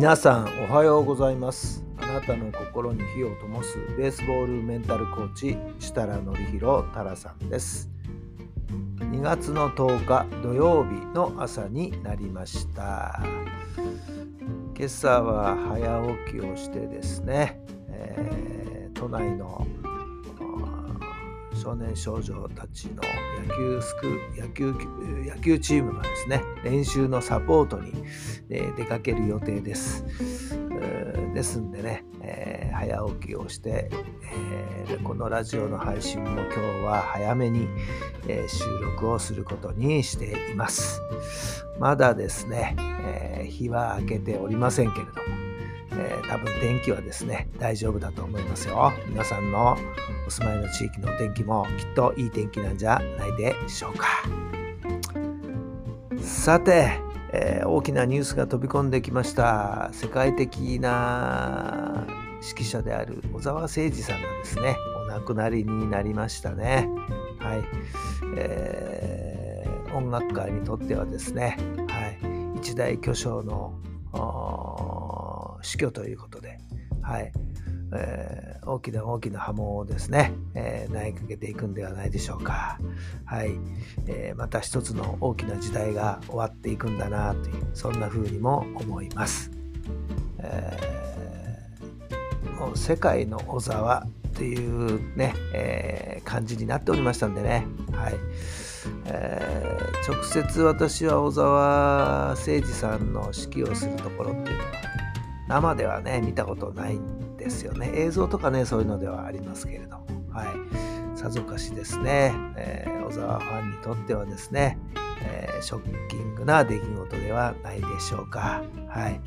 [0.00, 1.84] 皆さんおはようございます。
[1.98, 3.76] あなたの心に火を灯す。
[3.98, 7.90] ベースボールメンタルコーチ設楽範弘太良さんです。
[8.98, 13.20] 2月の10日土曜日の朝になりました。
[14.74, 18.60] 今朝は早起きをしてですね、えー
[19.00, 19.66] 都内の
[21.60, 23.02] 少年少女たちの
[23.46, 24.72] 野球スク野球
[25.28, 27.92] 野球チームのですね練習のサポートに、
[28.48, 30.06] え出かける予定です。
[31.34, 33.90] ですんでね、えー早起きをして、
[34.88, 37.68] えーこのラジオの配信も今日は早めに、
[38.26, 41.02] えー収録をすることにしています。
[41.78, 45.49] まだですね、えー日は明けておりませんけれども、
[46.00, 48.92] えー多分天気はですね大丈夫だと思いますよ。
[49.08, 49.76] 皆さんの
[50.26, 54.06] お住まいの地域のお天気もきっといい天気なんじゃないでしょうか。
[56.22, 56.90] さて、
[57.32, 59.90] えー大きなニュースが飛び込んできました。
[59.92, 62.06] 世界的な
[62.42, 64.76] 指揮者である小沢誠二さんがですね。
[65.04, 66.88] お亡くなりになりましたね。
[67.38, 67.64] はい、
[68.36, 73.74] えー音楽界にとってはですね、はい、一大巨匠の
[75.62, 76.58] 死去ということで、
[77.02, 77.32] はい
[77.94, 82.78] えー大きな大きな波紋をですね、えー投げかけていくんではないでしょうか。
[83.24, 83.52] はい
[84.06, 89.50] えーまた一つの大きな時代が終わっていくんだなというそんな風にも思います。
[90.38, 98.14] えーもう世界の小沢というね、えー感じになっておりましたんでね、はい
[99.06, 104.79] えー直接私は小沢誠二さんの指揮をするところっていうのは
[105.50, 107.90] 生ではね見たことないんですよね。
[107.92, 110.06] 映像とかねそういうのではありますけれども。
[110.30, 111.18] はい。
[111.18, 114.78] さぞかしですね、えー小沢ファンにとってはですね、
[115.24, 118.62] えーショッキングな出来事ではないでしょうか。
[118.88, 119.20] はい、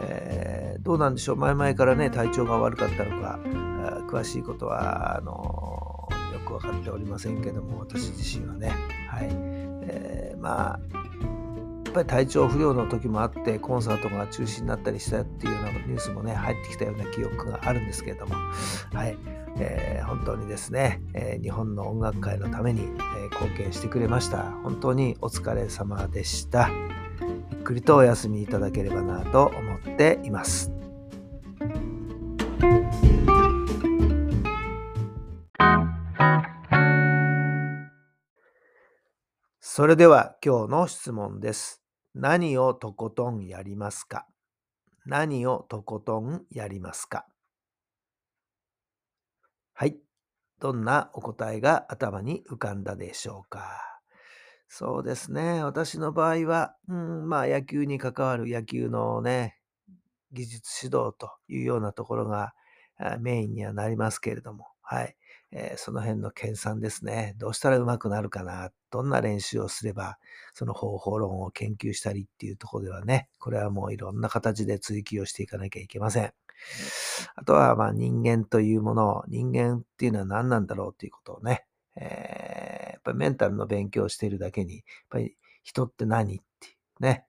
[0.00, 1.36] えーどうなんでしょう。
[1.36, 3.38] 前々からね体調が悪かったのか
[4.08, 8.72] 詳しいことはあのよく分かっておりませんけども私自身はね。
[9.08, 10.80] はい、えーまあ
[11.96, 18.34] ぱり体調不良の時もあってコンサートが中止になったりしたっていうようなニュースもね入ってきたような記憶があるんですけれども、
[18.92, 19.16] はい。
[19.58, 24.52] えー本当にですね、えー日本の音楽界のために、えー貢献してくれました。
[24.62, 26.68] 本当にお疲れ様でした。
[27.50, 30.70] ゆっくりとお休みいただければなと思っています。
[39.58, 41.85] それでは今日の質問です。
[42.18, 44.26] 何をとことんやりますか
[45.04, 47.26] 何をとことんやりますか？
[49.74, 49.98] はい。
[50.58, 54.00] どんなお答えが頭に浮かんだでしょうか？
[54.66, 55.62] そうですね。
[55.62, 59.58] 私の場合は、うん、まあ野球に関わる野球のね、
[60.32, 62.54] 技術指導というようなところが
[62.98, 65.16] あメインにはなりますけれども、はい。
[65.52, 67.34] えーその辺の研鑽ですね。
[67.38, 68.70] どうしたらうまくなるかな。
[68.90, 70.18] どんな練習をすれば、
[70.54, 76.32] その方法論を研究したりっていうところではね、これはもういろんな形で追求をしていかなきゃいけません。
[77.36, 81.64] あとは、まあ人間というものを、人間っていうのは何なんだろうっていうことをね、
[81.96, 86.70] えーやっぱりメンタルの勉強をしているだけに、やっぱり人って何ってい
[87.00, 87.24] うね、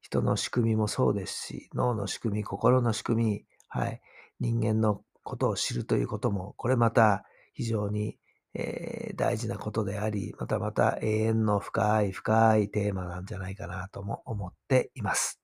[0.00, 4.00] 人の仕組みもそうですし、脳の仕組み、心の仕組み、はい、
[4.40, 8.16] 人間のことを知るということも、これまた非常に、
[8.54, 15.40] えー大事なことであり、またまた永遠の深い深いテーマなんじゃないかなとも思っています。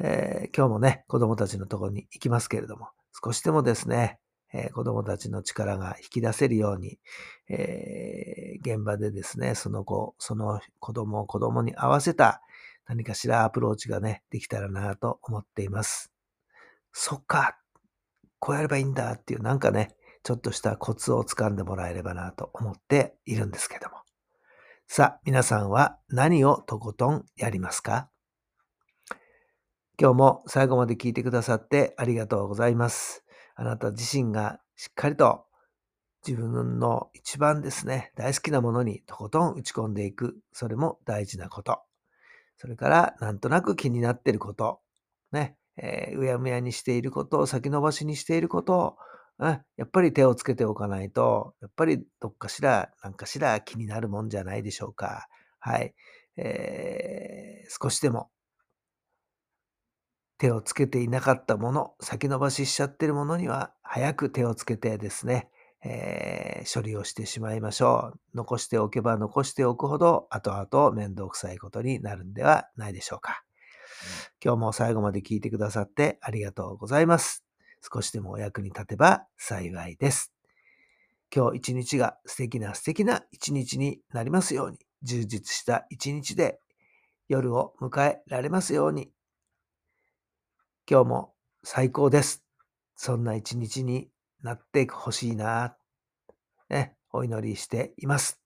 [0.00, 2.88] えー今日もね、子供たちのところに行きますけれども、
[3.24, 4.18] 少しでもですね、
[4.52, 6.98] えー子供たちの力が引き出せるように、
[7.48, 12.42] えー現場でですね、その子、その子供を子供に合わせた
[12.86, 16.12] 何かしらアプローチがね、できたらなと思っています。
[16.92, 17.58] そっか、
[18.44, 19.94] こうやればいいんだっていうなんかね、
[20.24, 23.98] ちょっとしたコツをつかんでもらえればなと思っているんですけども。
[24.88, 28.10] さあ、皆さんは何をとことんやりますか？
[29.96, 33.24] 今日も最後まで聞いてくださってありがとうございます。
[33.54, 35.44] あなた自身がしっかりと
[36.26, 40.36] 自分の一番ですね、大好きなものにとことん打ち込んでいく。
[40.52, 41.80] それも大事なこと。
[42.56, 44.80] それから、なんとなく気になっていること。
[45.30, 48.96] ね、えー、うやむやにしていることを先延ばしにしていることを、
[49.38, 55.26] うんやっぱり手をつけておかないと、やっぱりどっかしら、なんかしら気になるもんじゃないでしょうか。
[55.58, 55.94] はい。
[56.36, 58.30] えー、少しでも
[60.42, 65.48] 手をつけていなかったもの、先延ばししちゃってるものには、早く手をつけてですね、
[65.84, 68.36] えー、処理をしてしまいましょう。
[68.36, 73.44] 残しておけば残しておくほど、後々面倒くさいことになるんではないでしょうか。
[74.44, 77.44] 今日も最後まで聞いてくださってありがとうございます。
[77.82, 80.32] 少しでもお役に立てば幸いです。
[81.34, 86.60] 今日一日が素敵な素敵な一日になりますように、充実した一日で
[87.28, 89.10] 夜を迎えられますように、
[90.88, 91.34] 今日も
[91.64, 92.44] 最高です。
[92.96, 94.10] そんな一日に
[94.42, 95.76] なってほしいな、
[96.68, 98.40] ね、お祈りしています。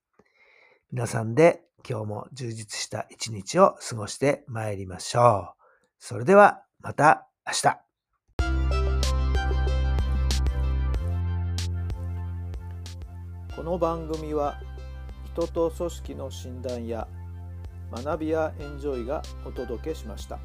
[0.92, 5.62] 皆さんで今日も充実した一日を過ごしてまいりましょう。
[6.00, 7.80] それではまた明日。
[13.54, 14.60] この番組は
[15.32, 17.06] 人と組織の診断や
[17.92, 20.40] 学びやエンジョイがお届けしました。